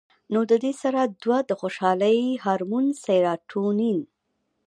[0.33, 3.99] نو د دې سره دوه د خوشالۍ هارمون سېراټونین